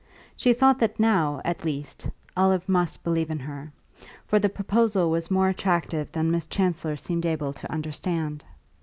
She 0.35 0.51
thought 0.53 0.79
that 0.79 0.99
now, 0.99 1.41
at 1.45 1.63
least, 1.63 2.09
Olive 2.35 2.67
must 2.67 3.03
believe 3.03 3.29
in 3.29 3.37
her; 3.37 3.71
for 4.25 4.39
the 4.39 4.49
proposal 4.49 5.11
was 5.11 5.29
more 5.29 5.47
attractive 5.47 6.11
than 6.11 6.31
Miss 6.31 6.47
Chancellor 6.47 6.97
seemed 6.97 7.27
able 7.27 7.53
to 7.53 7.71
understand. 7.71 8.43